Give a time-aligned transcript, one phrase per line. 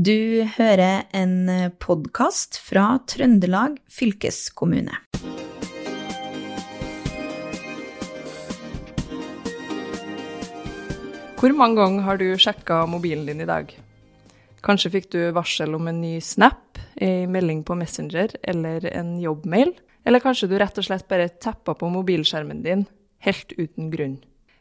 [0.00, 4.94] Du hører en podkast fra Trøndelag fylkeskommune.
[11.36, 13.74] Hvor mange ganger har du sjekka mobilen din i dag?
[14.64, 19.74] Kanskje fikk du varsel om en ny snap, en melding på Messenger eller en jobbmail?
[20.08, 22.88] Eller kanskje du rett og slett bare teppa på mobilskjermen din
[23.26, 24.16] helt uten grunn?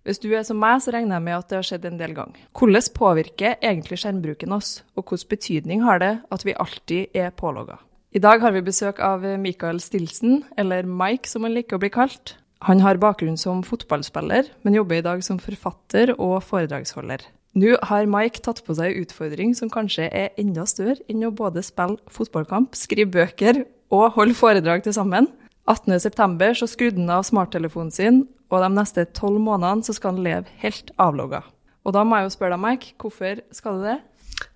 [0.09, 2.15] Hvis du er som meg, så regner jeg med at det har skjedd en del
[2.17, 2.37] ganger.
[2.57, 7.75] Hvordan påvirker egentlig skjermbruken oss, og hvilken betydning har det at vi alltid er pålogga?
[8.17, 11.91] I dag har vi besøk av Michael Stilson, eller Mike som han liker å bli
[11.93, 12.33] kalt.
[12.65, 17.27] Han har bakgrunn som fotballspiller, men jobber i dag som forfatter og foredragsholder.
[17.61, 21.29] Nå har Mike tatt på seg en utfordring som kanskje er enda større enn å
[21.29, 23.61] både spille fotballkamp, skrive bøker
[23.93, 25.29] og holde foredrag til sammen.
[25.69, 26.49] 18.9.
[26.57, 30.59] så skrudde han av smarttelefonen sin, og de neste tolv månedene så skal han leve
[30.63, 31.43] helt avlogga.
[31.85, 33.99] Og da må jeg jo spørre deg, Mike, hvorfor skal du det?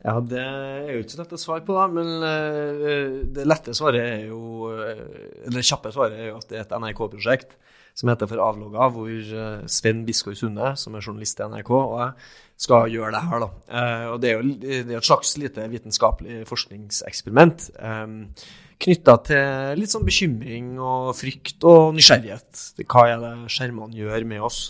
[0.04, 3.76] Ja, Det er jo ikke så lett å svare på, da, men uh, det lette
[3.76, 7.58] svaret er jo Eller Det kjappe svaret er jo at det er et NRK-prosjekt
[7.94, 11.96] som heter For avlogga, hvor uh, Sven Biskår Sunde, som er journalist i NRK, og
[12.02, 13.44] jeg skal gjøre det her.
[13.44, 13.50] da.
[14.14, 17.70] og Det er jo det er et slags lite vitenskapelig forskningseksperiment.
[17.82, 18.18] Um,
[18.84, 22.66] knytta til litt sånn bekymring og frykt og nysgjerrighet.
[22.84, 24.66] Hva er det skjermene gjør med oss?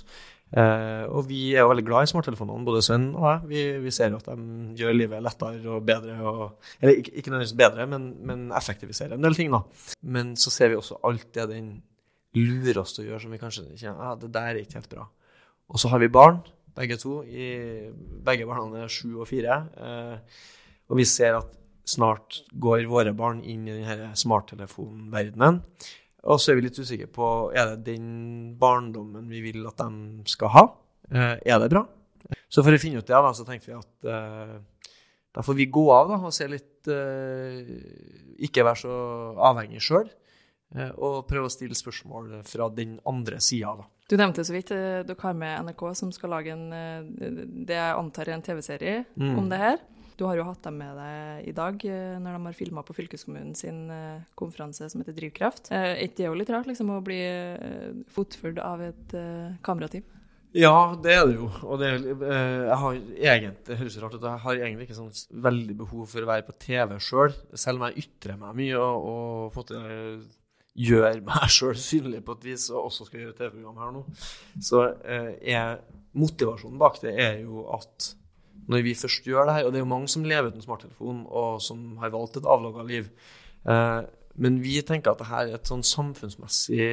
[0.54, 3.40] Uh, og vi er jo veldig glad i smarttelefonene, både Sven og jeg.
[3.50, 6.18] Vi, vi ser jo at de gjør livet lettere og bedre.
[6.30, 6.44] Og,
[6.80, 9.50] eller ikke, ikke nødvendigvis bedre, men, men, effektiviserer en del ting.
[9.54, 9.64] da.
[10.06, 11.74] Men så ser vi også alt det den
[12.36, 14.92] lurer oss til å gjøre som vi kanskje kjenner ja, det der er ikke helt
[14.92, 15.08] bra.
[15.74, 16.42] Og så har vi barn,
[16.78, 17.22] begge to.
[17.24, 17.90] I,
[18.26, 19.60] begge barna er sju og fire.
[19.78, 20.40] Eh,
[20.90, 21.52] og vi ser at
[21.90, 25.60] snart går våre barn inn i denne smarttelefonverdenen.
[26.24, 30.24] Og så er vi litt usikre på er det den barndommen vi vil at de
[30.32, 30.66] skal ha.
[31.12, 31.84] Eh, er det bra?
[32.48, 34.56] Så for å finne ut det, da, så tenkte vi at eh,
[35.34, 37.74] da får vi gå av da, og se litt eh,
[38.46, 38.98] Ikke være så
[39.52, 40.08] avhengig sjøl.
[40.74, 43.76] Eh, og prøve å stille spørsmål fra den andre sida.
[44.10, 47.78] Du nevnte så vidt eh, dere har med NRK som skal lage en, eh, det
[47.78, 49.36] jeg antar er en TV-serie mm.
[49.38, 49.84] om det her.
[50.18, 51.84] Du har jo hatt dem med deg i dag
[52.22, 53.88] når de har filma på fylkeskommunen sin
[54.38, 55.72] konferanse som heter Drivkraft.
[55.74, 57.18] Er ikke det jo litt rart liksom, å bli
[58.14, 59.16] fotført av et
[59.66, 60.06] kamerateam?
[60.54, 61.50] Ja, det er det jo.
[61.66, 65.80] Og det, jeg har egentlig, det høres rart ut, jeg har egentlig ikke sånn veldig
[65.82, 69.10] behov for å være på TV sjøl, selv, selv om jeg ytrer meg mye og,
[69.10, 69.74] og fått
[70.74, 74.04] gjør meg sjøl synlig på et vis, og også skal gjøre TV-program her nå.
[74.62, 75.80] Så er
[76.18, 78.14] motivasjonen bak det er jo at
[78.68, 79.68] når vi først gjør det her.
[79.68, 82.86] Og det er jo mange som lever uten smarttelefon, og som har valgt et avlogga
[82.88, 83.10] liv.
[83.68, 84.02] Eh,
[84.36, 86.88] men vi tenker at dette er et sånn samfunnsmessig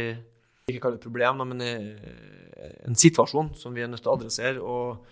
[0.71, 4.61] ikke kall det problem, men eh, en situasjon som vi er nødt til å adressere.
[4.63, 5.07] og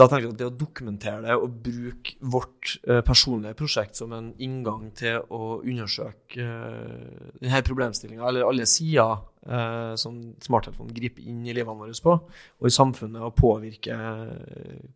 [0.00, 4.14] da tenker jeg at det å dokumentere det og bruke vårt uh, personlige prosjekt som
[4.16, 11.26] en inngang til å undersøke uh, denne problemstillinga, eller alle sider uh, som smarttelefonen griper
[11.28, 14.00] inn i livene våre på, og i samfunnet, og påvirker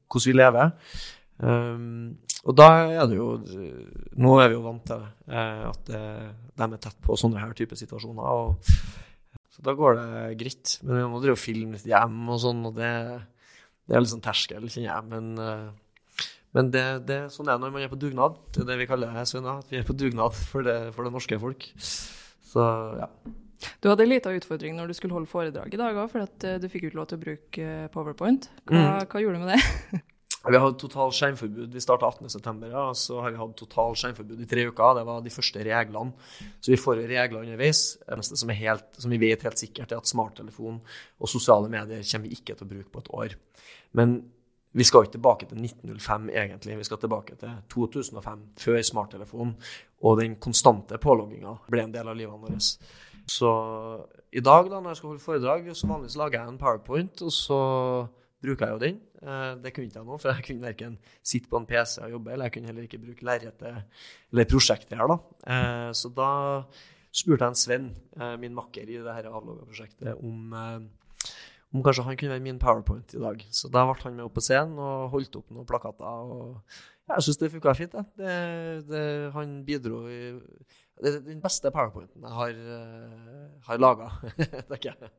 [0.09, 0.73] hvordan vi lever.
[2.45, 3.27] Og da er det jo
[4.23, 5.03] Nå er vi jo vant til
[5.35, 8.23] at de er tett på sånne her type situasjoner.
[8.23, 8.71] Og,
[9.51, 10.77] så da går det greit.
[10.85, 12.93] Men vi må drive og filme litt hjem og sånn, og det
[13.85, 15.07] det er litt sånn terskel, kjenner jeg.
[15.11, 18.39] Men, eh, men det, det, sånn er det når man er på dugnad.
[18.55, 19.49] Det er det vi kaller det, Svein.
[19.51, 21.67] At vi er på dugnad for det, for det norske folk.
[22.55, 22.69] Så
[23.01, 23.11] ja.
[23.81, 26.49] Du hadde en liten utfordring når du skulle holde foredrag i dag òg, for at
[26.49, 28.49] eh, du fikk ikke lov til å bruke eh, Powerpoint.
[28.65, 29.07] Hva, mm.
[29.13, 30.03] hva gjorde du med det?
[30.45, 31.73] Vi har hatt totalt skjermforbud.
[31.73, 34.99] Vi starta 18.9., ja, så har vi hatt totalt skjermforbud i tre uker.
[34.99, 36.29] Det var de første reglene.
[36.61, 37.83] Så vi får regler underveis.
[38.03, 42.05] Det eneste som, helt, som vi vet helt sikkert, er at smarttelefon og sosiale medier
[42.05, 43.37] kommer vi ikke til å bruke på et år.
[43.97, 44.19] Men
[44.75, 46.77] vi skal ikke tilbake til 1905, egentlig.
[46.81, 49.55] Vi skal tilbake til 2005, før smarttelefonen
[50.05, 52.91] og den konstante pålogginga ble en del av livet vårt.
[53.31, 53.51] Så
[54.35, 57.33] i dag, da, når jeg skal holde foredrag, så vanligvis lager jeg en powerpoint, og
[57.33, 57.61] så
[58.45, 58.99] bruker jeg jo den.
[59.25, 62.17] Eh, det kunne ikke jeg nå, for jeg kunne verken sitte på en PC og
[62.17, 64.03] jobbe, eller jeg kunne heller ikke bruke lerretet
[64.33, 65.09] eller prosjektet her.
[65.09, 65.17] da.
[65.55, 66.31] Eh, så da
[67.15, 67.89] spurte jeg en Sven,
[68.19, 70.53] eh, min makker i det avlogga-prosjektet, om,
[71.73, 73.47] om, kanskje han kunne være min powerpoint i dag.
[73.51, 76.05] Så da ble han med opp på scenen og holdt opp noen plakater.
[76.05, 76.61] og
[77.09, 77.99] Jeg syns det funka fint.
[78.19, 78.39] Det,
[78.91, 80.21] det, han bidro i
[81.01, 82.55] Det er den beste powerpointen jeg har,
[83.67, 84.13] har laga,
[84.71, 85.15] tenker jeg.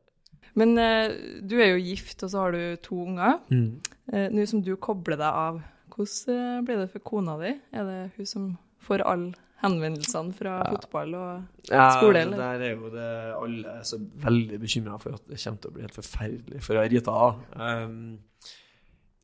[0.56, 1.12] Men uh,
[1.44, 3.40] du er jo gift, og så har du to unger.
[3.52, 3.95] Mm.
[4.12, 5.58] Uh, Nå som du kobler deg av,
[5.94, 7.52] hvordan uh, blir det for kona di?
[7.74, 8.48] Er det hun som
[8.86, 10.72] får alle henvendelsene fra ja.
[10.74, 12.22] fotball og ja, skole?
[12.22, 12.42] Eller?
[12.42, 15.76] Der er jo det alle er så veldig bekymra for at det kommer til å
[15.76, 17.22] bli helt forferdelig for Rita.
[17.56, 17.96] Um,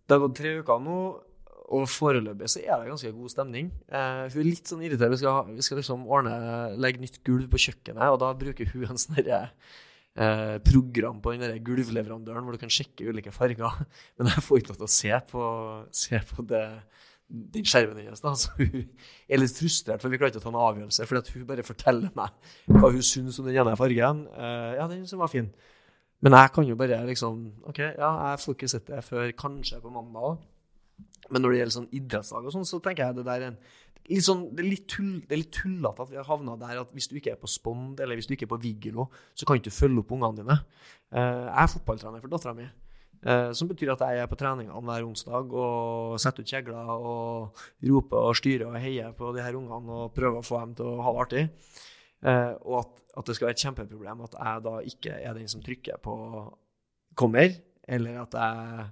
[0.03, 0.99] det har gått tre uker nå,
[1.73, 3.71] og foreløpig så er det ganske god stemning.
[3.87, 5.15] Uh, hun er litt sånn irritert.
[5.15, 6.35] Vi skal, vi skal liksom ordne,
[6.81, 9.47] legge nytt gulv på kjøkkenet, og da bruker hun en sånn derre
[10.17, 13.83] eh, program på den der gulvleverandøren hvor du kan sjekke ulike farger.
[14.19, 15.49] Men jeg får ikke lov til å se på,
[16.03, 16.63] se på det,
[17.29, 18.25] den skjermen hennes.
[18.25, 18.87] da, Så hun
[19.29, 21.09] er litt frustrert, for vi klarer ikke å ta en avgjørelse.
[21.09, 24.27] fordi hun bare forteller meg hva hun syns om den ene fargen.
[24.33, 25.53] Eh, ja, den som var fin.
[26.23, 29.81] Men jeg kan jo bare liksom OK, ja, jeg får ikke sett det før kanskje
[29.83, 30.43] på mandag.
[31.33, 33.59] Men når det gjelder sånn idrettsdag og sånn, så tenker jeg det der er en
[34.11, 37.09] litt sånn, det er litt, tull, litt tullete at vi har havna der at hvis
[37.11, 39.63] du ikke er på Spond eller hvis du ikke er på Vigelo, så kan du
[39.63, 40.57] ikke følge opp ungene dine.
[41.15, 42.69] Eh, jeg er fotballtrener for dattera mi.
[43.23, 47.61] Uh, som betyr at jeg er på treningene hver onsdag og setter ut kjegler og
[47.87, 50.89] roper og styrer og heier på de her ungene og prøver å få dem til
[50.91, 51.45] å ha det artig.
[52.27, 52.91] Uh, og at,
[53.21, 56.17] at, det skal være et kjempeproblem at jeg da ikke er den som trykker på
[57.15, 57.55] 'kommer',
[57.87, 58.91] eller at jeg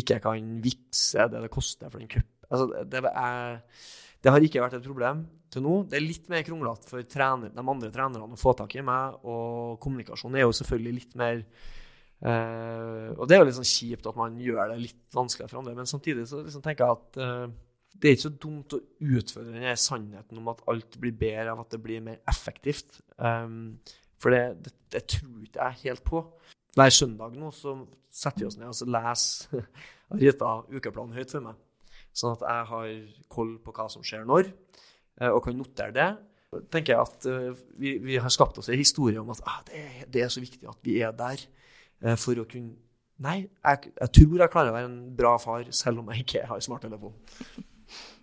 [0.00, 2.37] ikke kan vippse det det koster for en cup.
[2.48, 3.58] Altså, det, er,
[4.24, 5.74] det, har ikke vært et problem til nå.
[5.88, 9.20] Det er litt mer kronglete for trener, de andre trenerne å få tak i meg,
[9.28, 11.40] og kommunikasjon er jo selvfølgelig litt mer
[12.24, 15.62] uh, Og det er jo litt sånn kjipt at man gjør det litt vanskeligere for
[15.62, 17.56] andre, men samtidig så liksom tenker jeg at uh,
[17.98, 18.82] det er ikke så dumt å
[19.18, 23.00] utfordre den sannheten om at alt blir bedre av at det blir mer effektivt.
[23.16, 23.78] Um,
[24.22, 26.22] for det, det, det tror ikke jeg helt på.
[26.78, 27.74] Hver søndag nå så
[28.14, 29.64] setter vi oss ned og så leser
[30.20, 31.58] Rita ukeplanen høyt for meg.
[32.18, 32.88] Sånn at jeg har
[33.30, 34.50] koll på hva som skjer når,
[35.20, 36.08] eh, og kan notere det.
[36.72, 39.78] tenker jeg at eh, vi, vi har skapt oss en historie om at ah, det,
[39.84, 41.42] er, det, er så viktig at vi er der
[42.02, 42.84] eh, for å kunne
[43.18, 46.44] Nei, jeg, jeg, tror jeg klarer å være en bra far selv om jeg ikke
[46.46, 47.16] har smarttelefon.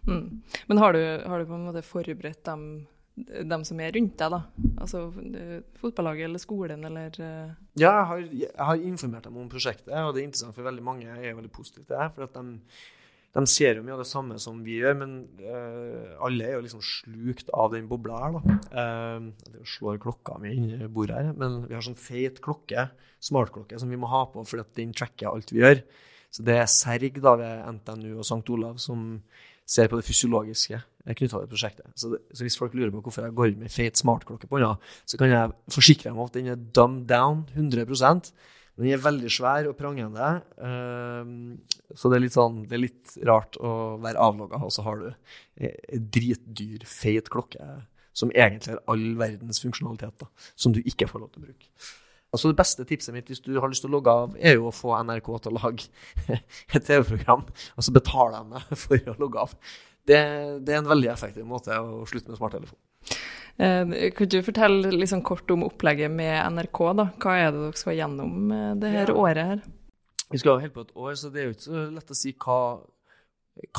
[0.07, 0.29] Mm.
[0.69, 4.31] Men har du, har du, på en måte forberedt dem dem som er rundt deg,
[4.31, 4.69] da?
[4.83, 5.01] Altså
[5.81, 7.19] fotballaget eller skolen eller.
[7.19, 10.83] Ja, jeg har, jeg har, informert dem om prosjektet, og det er interessant for veldig
[10.83, 11.07] mange.
[11.07, 12.09] Jeg er veldig positiv til det.
[12.15, 12.57] For at de,
[13.35, 16.63] de ser jo mye av det samme som vi gjør, men uh, alle er jo
[16.63, 18.57] liksom slukt av den bobla her, da.
[18.71, 22.87] Uh, det slår klokka mi inni bordet her, men vi har sånn feit klokke,
[23.25, 25.83] smartklokke, som vi må ha på fordi at den tracker alt vi gjør.
[26.35, 28.41] Så det er Serg da ved NTNU og St.
[28.51, 29.05] Olav som
[29.65, 30.81] ser på det fysiologiske
[31.13, 31.87] knytta til prosjektet.
[31.97, 34.57] Så, det, så, hvis folk lurer på hvorfor jeg går inn med feit smartklokke på
[34.57, 38.31] hånda, så kan jeg forsikre dem om at den er dumbed down 100
[38.75, 40.29] Den er veldig svær og prangende.
[40.59, 41.35] Um,
[41.95, 45.03] så det er, litt sånn, det er litt rart å være avlogga, og så har
[45.03, 45.11] du
[45.63, 47.69] en dritdyr, feit klokke
[48.15, 51.71] som egentlig har all verdens funksjonalitet, da, som du ikke får lov til å bruke.
[52.35, 54.69] Altså Det beste tipset mitt hvis du har lyst til å logge av, er jo
[54.69, 55.87] å få NRK til å lage
[56.75, 59.53] et TV-program, og så betaler jeg meg for å logge av.
[60.05, 60.19] Det,
[60.61, 62.77] det, er en veldig effektiv måte å slutte med smarttelefon.
[63.55, 66.81] Eh, kunne du fortelle liksom kort om opplegget med NRK?
[66.99, 67.07] da?
[67.21, 69.17] Hva er det dere skal gjennom eh, det her ja.
[69.23, 69.51] året?
[69.53, 69.65] her?
[70.31, 72.33] Vi skal holde på et år, så det er jo ikke så lett å si
[72.45, 72.59] hva,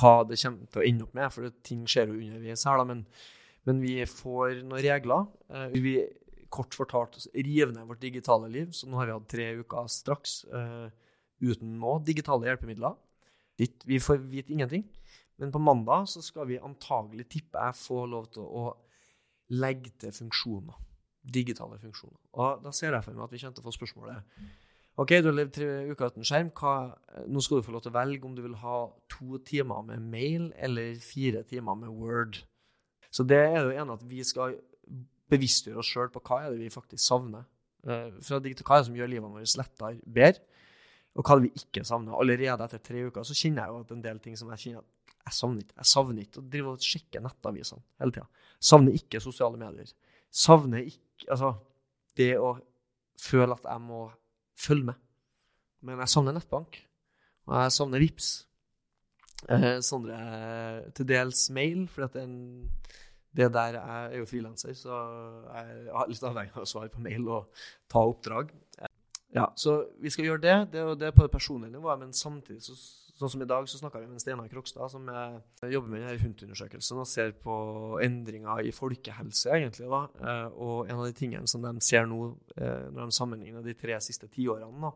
[0.01, 2.81] hva det kommer til å ende opp med, for ting skjer jo underveis her.
[2.81, 3.03] da, men,
[3.69, 5.27] men vi får noen regler.
[5.53, 5.97] Eh, vi
[6.57, 8.71] kort fortalt rive ned vårt digitale liv.
[8.73, 10.89] Så nå har vi hatt tre uker straks uh,
[11.43, 12.97] uten noe digitale hjelpemidler.
[13.59, 14.85] Vi får vite ingenting.
[15.43, 18.71] Men på mandag så skal vi antagelig, tipper jeg, få lov til å
[19.57, 20.79] legge til funksjoner.
[21.27, 22.21] Digitale funksjoner.
[22.39, 24.41] Og da ser jeg for meg at vi kommer til å få spørsmålet
[24.97, 26.49] OK, du har levd tre uker uten skjerm.
[26.57, 26.71] Hva,
[27.29, 28.79] nå skal du få lov til å velge om du vil ha
[29.13, 32.39] to timer med mail eller fire timer med Word.
[33.13, 34.57] Så det er jo ene at vi skal
[35.29, 37.45] bevisstgjøre oss sjøl på hva er det vi faktisk savner.
[37.85, 40.63] Uh, fra digital, hva er det som gjør livet vårt lettere, bedre,
[41.13, 42.17] og hva er det vi ikke savner.
[42.17, 44.81] Allerede etter tre uker så kjenner jeg jo at en del ting som jeg kjenner
[44.81, 44.96] at
[45.27, 45.77] jeg savner ikke.
[45.81, 48.45] Jeg savner ikke å drive og sjekke nettavisene hele tida.
[48.71, 49.91] Savner ikke sosiale medier.
[50.31, 51.03] Savner ikke
[51.33, 51.55] Altså,
[52.19, 52.51] det å
[53.17, 54.03] føle at jeg må
[54.61, 54.99] følge med.
[55.87, 56.77] Men jeg savner nettbank.
[57.49, 58.29] Og jeg savner VIPS.
[59.53, 60.17] Eh, Sondre
[60.97, 62.31] til dels mail, for det er
[63.37, 65.01] det der Jeg er jo frilanser, så
[65.53, 68.53] jeg har litt avhengig av å svare på mail og ta oppdrag.
[69.35, 70.57] Ja, Så vi skal gjøre det.
[70.73, 71.99] Det er, det på det personlige nivået.
[72.01, 72.77] Men samtidig, så,
[73.17, 77.01] sånn som i dag, så snakka vi med Steinar Krokstad, som jobber med denne HUNT-undersøkelsen
[77.01, 77.55] og ser på
[78.05, 79.89] endringer i folkehelse, egentlig.
[79.89, 80.03] da.
[80.21, 83.75] Eh, og en av de tingene som de ser nå, eh, når de sammenligner de
[83.75, 84.93] tre siste tiårene,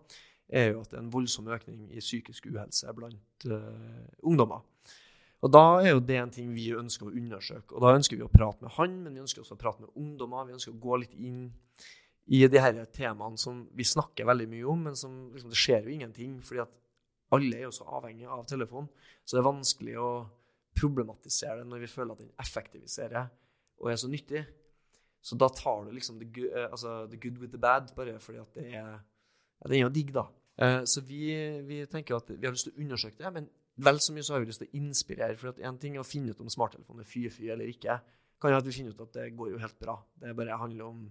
[0.51, 4.65] er jo at det er en voldsom økning i psykisk uhelse blant uh, ungdommer.
[5.41, 7.77] Og Da er jo det en ting vi ønsker å undersøke.
[7.77, 9.95] Og Da ønsker vi å prate med han, men vi ønsker også å prate med
[9.95, 10.49] ungdommer.
[10.49, 11.53] Vi ønsker å gå litt inn
[12.31, 15.87] i de her temaene som vi snakker veldig mye om, men som liksom, det skjer
[15.87, 16.41] jo ingenting.
[16.43, 16.75] fordi at
[17.35, 18.89] alle er jo så avhengig av telefon.
[19.25, 20.11] Så det er vanskelig å
[20.77, 23.31] problematisere det når vi føler at den effektiviserer
[23.81, 24.43] og er så nyttig.
[25.23, 28.19] Så da tar du liksom the good, eh, altså, the good with the bad, bare
[28.21, 28.99] fordi at det er ja,
[29.69, 30.25] Den er jo digg, da.
[30.57, 31.35] Eh, så vi,
[31.69, 34.35] vi tenker at vi har lyst til å undersøke det, men vel så mye så
[34.35, 35.37] har vi lyst til å inspirere.
[35.37, 37.99] For at én ting er å finne ut om smarttelefonen er fy-fy eller ikke.
[38.41, 39.99] Kan jo at vi finner ut at det går jo helt bra.
[40.21, 41.05] Det bare handler om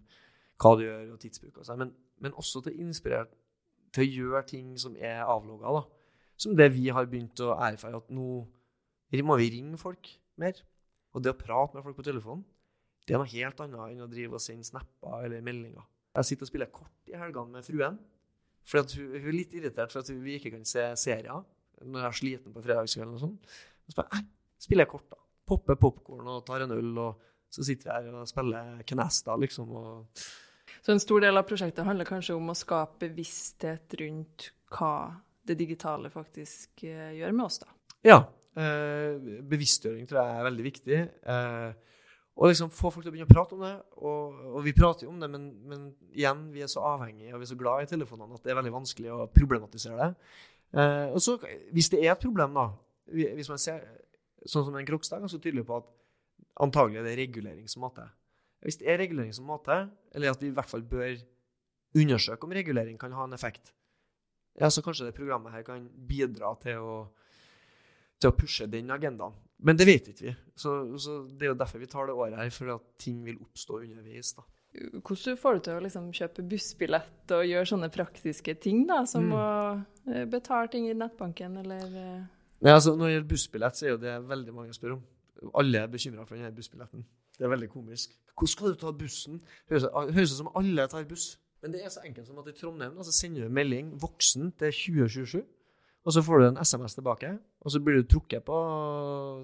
[0.60, 1.62] hva du gjør, og tidsbruk.
[1.62, 1.80] Og sånn.
[1.84, 3.30] men, men, også til å inspirere
[3.94, 5.78] til å gjøre ting som er avlogga.
[5.78, 5.99] da.
[6.40, 8.30] Som det vi har begynt å erfare, at nå
[9.26, 10.08] må vi ringe folk
[10.40, 10.60] mer.
[11.16, 12.46] Og det å prate med folk på telefonen,
[13.08, 15.86] det er noe helt annet enn å drive og sende snapper eller meldinger.
[16.20, 17.98] Jeg sitter og spiller kort i helgene med fruen.
[18.70, 21.42] For hun, hun, er litt irritert for at vi ikke kan se serier
[21.80, 23.16] når jeg er sliten på fredagskvelden.
[23.18, 23.38] og sånn.
[23.90, 24.06] Så
[24.62, 25.18] spiller jeg kort, da.
[25.50, 29.72] Popper popkorn og tar en øl, og så sitter jeg her og spiller Knesta, liksom.
[29.74, 30.28] og...
[30.86, 34.94] Så en stor del av prosjektet handler kanskje om å skape bevissthet rundt hva
[35.50, 37.76] det digitale faktisk uh, gjør med oss, da?
[38.08, 38.20] Ja.
[38.60, 41.00] Uh, bevisstgjøring tror jeg er veldig viktig.
[41.28, 41.90] Uh,
[42.40, 43.74] og liksom få folk til å begynne å prate om det.
[44.00, 47.42] Og, og vi prater jo om det, men, men, igjen, vi er så avhengige og
[47.42, 50.30] vi er så glad i telefonene at det er veldig vanskelig å problematisere det.
[50.80, 51.36] Eh, og så,
[51.76, 52.70] Hvis det er et problem, da
[53.10, 53.82] hvis man ser,
[54.48, 55.88] Sånn som en Krokstad er ganske tydelig på at
[56.64, 58.08] antagelig er det regulering som må til.
[58.64, 61.18] Hvis det er regulering som må til, eller at vi i hvert fall bør
[62.00, 63.74] undersøke om regulering kan ha en effekt,
[64.58, 66.96] ja, så kanskje det programmet her kan bidra til å,
[68.20, 69.36] til å pushe den agendaen.
[69.60, 70.34] Men det vet ikke vi.
[70.56, 73.40] Så, så, Det er jo derfor vi tar det året her, for at ting vil
[73.44, 74.34] oppstå underveis.
[74.38, 74.46] da.
[75.04, 79.26] Hvordan får du til å liksom kjøpe bussbillett og gjøre sånne praktiske ting, da, som
[79.28, 79.36] mm.
[79.36, 79.46] å
[80.14, 82.20] eh, betale ting i nettbanken, eller eh?
[82.60, 85.04] Nei, altså, Når det gjelder bussbillett, så er jo det veldig mange spør om.
[85.60, 87.06] Alle er bekymra for denne bussbilletten.
[87.40, 88.16] Det er veldig komisk.
[88.36, 89.40] Hvordan skal du ta bussen?
[89.72, 91.32] Høres ut som alle tar buss.
[91.62, 94.72] Men det er så enkelt som at i Trondheim altså, sender du melding 'voksen' til
[94.72, 95.44] 2027.
[96.08, 98.58] Og så får du en SMS tilbake, og så blir du trukket på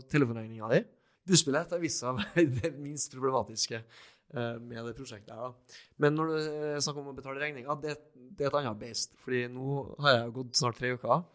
[0.10, 0.84] telefonregninga di.
[1.28, 5.34] Bussbillett har vist seg å være det minst problematiske uh, med det prosjektet.
[5.34, 5.52] her.
[5.52, 5.80] Da.
[5.98, 6.38] Men når du
[6.86, 9.18] snakker om å betale regninga, det, det, er et annet beist.
[9.26, 11.26] Fordi nå har jeg gått snart tre uker,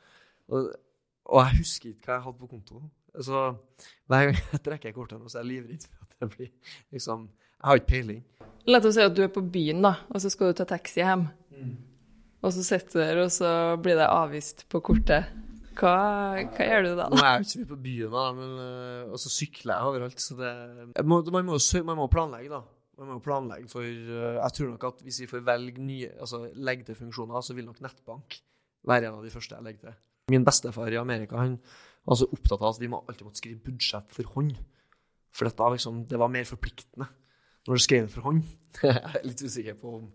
[0.50, 0.70] og,
[1.26, 2.82] og jeg husker ikke hva jeg hadde på konto.
[3.20, 3.44] Så
[4.08, 7.68] hver gang jeg trekker kortet, så er jeg livredd for at det blir liksom Jeg
[7.68, 8.25] har ikke peiling.
[8.71, 11.00] La oss si at du er på byen, da, og så skal du ta taxi
[11.03, 11.25] hjem.
[11.57, 11.71] Mm.
[12.41, 15.27] Og så sitter du der, og så blir det avvist på kortet.
[15.81, 15.95] Hva,
[16.45, 17.09] hva gjør du da?
[17.11, 19.91] Nå er jeg ikke så mye på byen, da, men, uh, og så sykler jeg
[19.91, 20.23] overalt.
[20.23, 20.53] Så det,
[21.03, 22.62] må, man, må, man, må, planlegge, da.
[23.00, 26.45] Man må planlegge for uh, Jeg tror nok at hvis vi får velge nye, altså
[26.55, 28.41] legge til funksjoner, så vil nok nettbank
[28.87, 30.00] være en av de første jeg legger til.
[30.31, 31.57] Min bestefar i Amerika han
[32.07, 34.55] var så opptatt av at vi må alltid måtte skrive budsjett for hånd.
[35.35, 37.09] For dette, liksom, det var mer forpliktende
[37.69, 38.45] når du skrev den for hånd.
[38.83, 40.07] jeg er litt usikker på om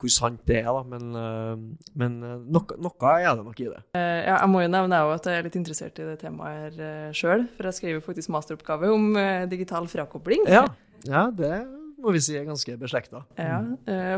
[0.00, 0.82] hvor sant det er, da.
[0.88, 3.82] Men, eh, men eh, noe, noe, er det nok i det.
[3.98, 7.12] Eh, ja, jeg må jo nevne at jeg er litt interessert i det temaet her
[7.16, 7.44] sjøl.
[7.56, 9.12] For jeg skriver faktisk masteroppgave om
[9.52, 10.48] digital frakobling.
[10.50, 10.64] Ja,
[11.08, 11.52] ja det
[12.00, 13.26] må vi si er ganske beslekta.
[13.36, 13.58] Ja,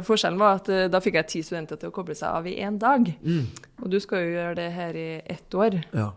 [0.06, 2.76] forskjellen var at da fikk jeg ti studenter til å koble seg av i én
[2.78, 3.08] dag.
[3.26, 3.48] Mm.
[3.82, 5.80] Og du skal jo gjøre det her i ett år.
[5.90, 6.12] Ja.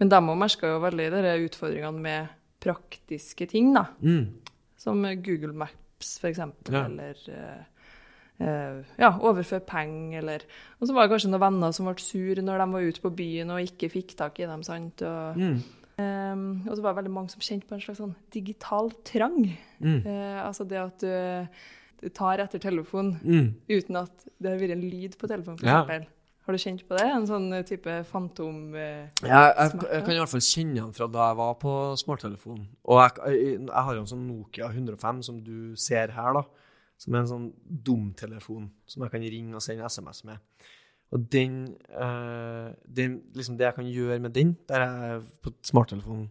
[0.00, 2.32] Men de òg merka jo veldig de utfordringene med
[2.64, 3.90] praktiske ting, da.
[4.00, 4.40] Mm.
[4.80, 6.84] Som Google Maps, for eksempel, ja.
[6.88, 7.18] eller
[8.40, 10.46] uh, ja, overføre penger, eller
[10.78, 13.12] Og så var det kanskje noen venner som ble sur når de var ute på
[13.18, 15.04] byen og ikke fikk tak i dem, sant.
[15.06, 15.58] Og, mm.
[16.00, 19.42] um, og så var det veldig mange som kjente på en slags sånn digital trang.
[19.80, 20.00] Mm.
[20.06, 21.60] Uh, altså det at du,
[22.00, 23.52] du tar etter telefonen mm.
[23.68, 26.00] uten at det har vært en lyd på telefonen, f.eks.
[26.00, 26.00] Ja.
[26.50, 27.06] Har du kjent på det?
[27.06, 31.06] En sånn type fantom eh, ja, jeg, jeg, kan i hvert fall kjenne den fra
[31.06, 32.64] da jeg var på smarttelefonen.
[32.90, 36.42] Og jeg, jeg, jeg har jo en sånn Nokia 105 som du ser her, da
[37.00, 40.40] som er en sånn dumtelefon som jeg kan ringe og sende SMS med.
[41.10, 46.28] Og den, eh, den, liksom Det jeg kan gjøre med den, der jeg på smarttelefonen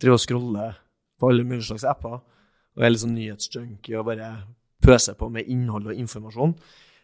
[0.00, 0.80] driver og scroller
[1.18, 2.18] på alle mulige slags apper
[2.76, 4.30] og er litt sånn nyhetsjunkie og bare
[4.82, 6.56] pøser på med innhold og informasjon,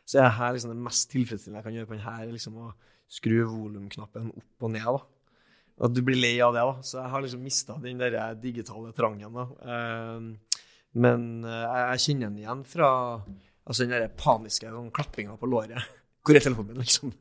[0.09, 2.71] så er her liksom det mest tilfredsstillende jeg kan gjøre på denne, liksom å
[3.13, 4.89] skru volumknappen opp og ned.
[4.89, 5.03] da.
[5.87, 6.85] At du blir lei av det, da.
[6.85, 9.39] Så jeg har liksom mista den der digitale trangen.
[9.39, 9.47] da.
[9.63, 10.61] Uh,
[10.93, 12.91] men uh, jeg kjenner den igjen fra
[13.63, 15.91] altså den der paniske sånn, klappinga på låret.
[16.23, 17.15] Hvor er telefonen min, liksom?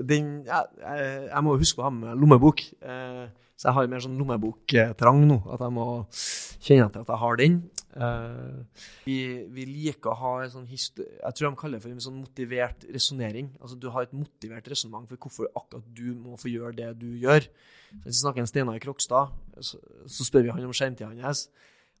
[0.00, 2.62] Den, jeg, jeg, jeg, må huske å ha med lommebok.
[2.82, 3.28] Uh,
[3.60, 5.36] så jeg har mer sånn lommeboktrang nå.
[5.52, 7.58] At jeg må kjenne til at jeg har den.
[7.90, 8.62] Uh,
[9.04, 9.16] vi,
[9.52, 12.86] vi, liker å ha en sånn Jeg tror de kaller det for en sånn motivert
[12.88, 13.50] resonnering.
[13.60, 17.10] Altså du har et motivert resonnement for hvorfor akkurat du må få gjøre det du
[17.20, 17.44] gjør.
[17.90, 21.50] Så hvis vi snakker med Steinar Krokstad, så, så, spør vi han om skjermtida hans.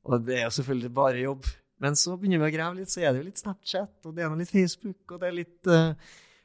[0.08, 1.52] Og det er jo selvfølgelig bare jobb.
[1.84, 4.24] Men så begynner vi å grave litt, så er det jo litt Snapchat, og det
[4.24, 5.92] er litt Facebook, og det er litt uh,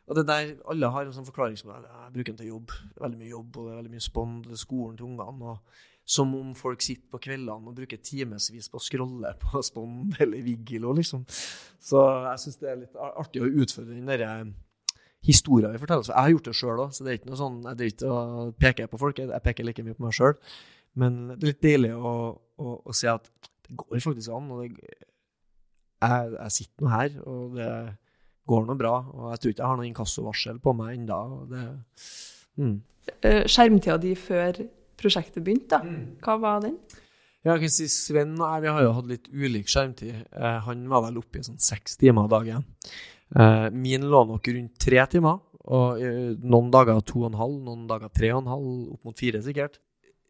[0.06, 1.88] Og det der Alle har en sånn forklaringsmodell.
[1.90, 2.74] Jeg bruker den til jobb.
[2.96, 5.54] Er veldig mye jobb, og det er veldig mye spond, er skolen til ungene.
[5.56, 10.20] og som om folk sitter på kveldene og bruker timevis på å scrolle på Spond
[10.22, 11.26] eller Vigilo, liksom.
[11.82, 14.30] Så jeg syns det er litt artig å utfordre den derre
[15.26, 16.06] historier vi forteller.
[16.06, 17.96] Så jeg har gjort det sjøl òg, så det er ikke noe sånn, jeg driver
[17.96, 19.22] ikke og peker på folk.
[19.26, 20.38] Jeg peker like mye på meg sjøl.
[21.02, 22.14] Men det er litt deilig å,
[22.62, 23.28] å, å se at
[23.66, 24.54] det går faktisk an.
[24.54, 25.02] og det,
[26.06, 27.72] jeg, jeg sitter nå her, og det
[28.50, 28.96] går nå bra.
[29.14, 31.22] Og jeg tror ikke jeg har noe inkassovarsel på meg ennå.
[32.62, 32.76] Mm.
[33.22, 34.62] Eh, skjermtida di før
[35.00, 35.82] prosjektet begynte, da.
[35.84, 36.22] Mm.
[36.24, 36.78] hva var den?
[37.46, 40.14] Ja, jeg kan si Sven og jeg vi har jo hatt litt ulik skjermtid.
[40.34, 42.64] Eh, han var vel oppe i sånn seks timer dagen.
[43.36, 45.44] Eh, min lå nok rundt tre timer.
[45.66, 49.10] Og eh, noen dager to og en halv, noen dager tre og en halv, opp
[49.10, 49.80] mot fire sikkert.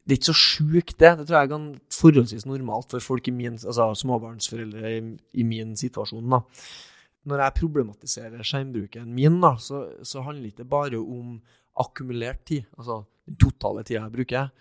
[0.05, 1.13] Det er ikke så sjukt, det.
[1.19, 4.99] Det tror jeg er forholdsvis normalt for folk i min, altså småbarnsforeldre i,
[5.41, 6.27] i min situasjon.
[6.35, 6.43] da.
[7.25, 11.39] Når jeg problematiserer skjermbruken min, da, så, så handler det ikke bare om
[11.81, 14.51] akkumulert tid, altså den totale tida jeg bruker.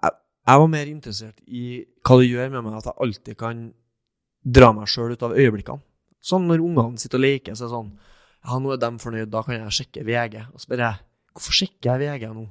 [0.00, 0.14] Jeg,
[0.46, 1.64] jeg, var mer interessert i
[2.06, 3.64] hva det gjør med meg at jeg alltid kan
[4.40, 5.84] dra meg sjøl ut av øyeblikkene.
[6.20, 7.92] Sånn når ungene sitter og leker, så er det sånn
[8.40, 10.36] Ja, nå er de fornøyd, da kan jeg sjekke VG.
[10.54, 11.02] Og så jeg
[11.34, 12.46] hvorfor sjekker jeg VG nå?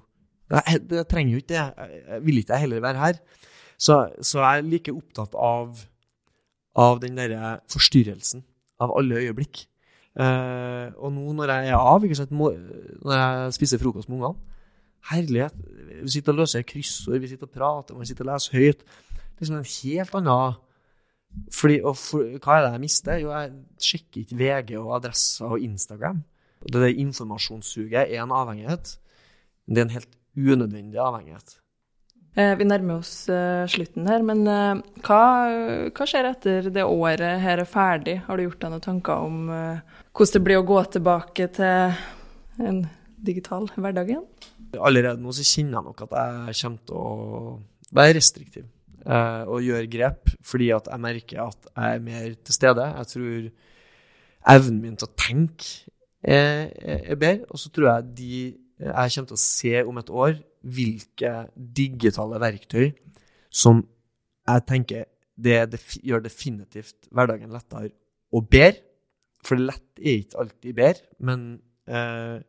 [0.50, 1.90] Jeg, jeg trenger jo ikke det.
[2.10, 3.20] Jeg vil ikke jeg heller være her.
[3.80, 5.82] Så, så jeg er like opptatt av,
[6.78, 8.44] av den derre forstyrrelsen
[8.80, 9.66] av alle øyeblikk.
[10.20, 14.50] Uh, og nå når jeg er av, sant, når jeg spiser frokost med ungene
[15.08, 15.54] Herlighet.
[16.04, 18.82] Vi sitter og løser kryssord, vi sitter og prater, man sitter og leser høyt.
[19.40, 20.58] Liksom en helt annen
[21.54, 23.20] fordi, og for, Hva er det jeg mister?
[23.22, 23.52] Jo, jeg
[23.86, 26.24] sjekker ikke VG og adresser og Instagram.
[26.66, 28.96] Det der informasjonssuget er en avhengighet.
[29.70, 31.60] Det er en helt unødvendig avhengighet.
[32.38, 35.22] Eh, vi nærmer oss uh, slutten her, men uh, hva,
[35.90, 38.20] hva, skjer etter det året her er ferdig?
[38.28, 42.84] Har du gjort deg noen tanker om hvordan det blir å gå tilbake til en
[43.26, 44.28] digital hverdag igjen?
[44.78, 48.68] Allerede nå så kjenner jeg nok at jeg kommer til å være restriktiv
[49.10, 52.86] og gjøre grep, fordi at jeg merker at jeg er mer til stede.
[53.00, 53.48] Jeg tror
[54.54, 55.72] evnen min til å tenke
[56.22, 58.42] er, er bedre, og så tror jeg de
[58.80, 62.92] jeg kommer til å se om et år hvilke digitale verktøy
[63.50, 63.82] som
[64.50, 65.08] jeg tenker
[65.40, 67.94] det, det gjør definitivt hverdagen lettere
[68.36, 68.84] og bedre.
[69.46, 71.44] For lett er ikke alltid bedre, men
[71.88, 72.42] eh,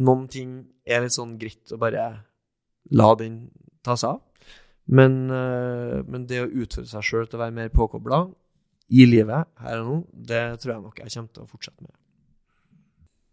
[0.00, 0.54] noen ting
[0.88, 2.06] er litt sånn greit å bare
[2.96, 3.42] la den
[3.84, 4.48] ta seg av.
[4.96, 8.22] Men, eh, men det å utføre seg sjøl til å være mer påkobla
[8.96, 11.94] i livet her og nå, det tror jeg nok jeg kommer til å fortsette med.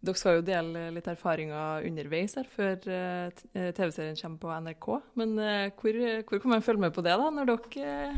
[0.04, 4.88] Dere skal jo dele litt erfaringer underveis her før eh, eh, TV-serien kommer på NRK.
[5.20, 8.12] Men eh, hvor, hvor, kan man følge med på det, da, når dere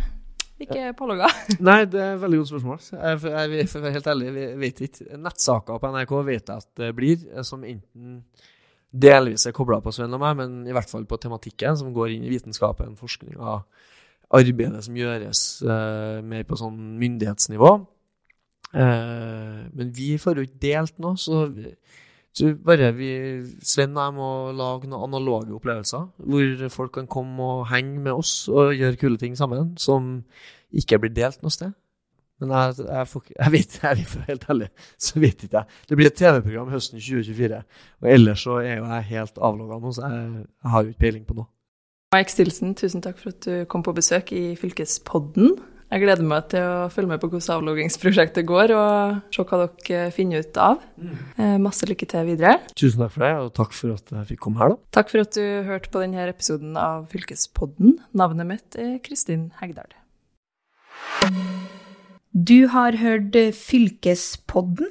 [0.65, 1.31] ikke er pålogga?
[1.69, 2.83] Nei, det er et veldig godt spørsmål.
[2.97, 5.09] Jeg, for helt ærlig, vi vet ikke.
[5.23, 8.23] Nettsaker på NRK vet jeg at det blir, som enten
[8.91, 12.15] delvis er kobla på Sven og meg, men i hvert fall på tematikken, som går
[12.17, 13.61] inn i vitenskapen, forskninga,
[14.35, 15.43] arbeidet som gjøres
[16.27, 17.77] mer på sånn myndighetsnivå.
[18.77, 21.47] Eh, men vi får jo ikke delt noe, så,
[22.67, 23.09] bare vi,
[23.65, 26.05] Sven og jeg må lage noen analoge opplevelser.
[26.21, 29.73] Hvor folk kan komme og henge med oss og gjøre kule ting sammen.
[29.81, 30.21] Som
[30.77, 31.73] ikke blir delt noe sted.
[32.37, 34.67] Men jeg, jeg, får, jeg vet jeg er helt ærlig,
[35.01, 35.79] så vet ikke jeg.
[35.89, 37.61] Det blir et TV-program høsten 2024.
[38.03, 41.05] Og ellers så er jo jeg helt avlogga nå, så jeg, jeg har jo ikke
[41.07, 41.49] peiling på noe.
[42.13, 45.57] Mike Stilson, tusen takk for at du kom på besøk i Fylkespodden.
[45.87, 50.09] Jeg gleder meg til å følge med på hvordan avloggingsprosjektet går, og se hva dere
[50.15, 50.81] finner ut av.
[50.99, 51.13] Mm.
[51.39, 52.59] Eh, masse lykke til videre.
[52.75, 54.69] Tusen takk for det, og takk for at jeg fikk komme her.
[54.75, 54.79] da.
[54.99, 57.89] Takk for at du hørte på denne episoden av Fylkespodden.
[58.19, 59.95] Navnet mitt er Kristin Hegdal.
[62.35, 64.91] Du har hørt Fylkespodden,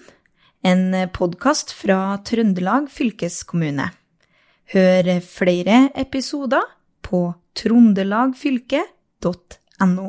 [0.66, 3.92] en podkast fra Trøndelag fylkeskommune.
[4.72, 6.64] Hør flere episoder
[7.06, 10.08] på trondelagfylket.no.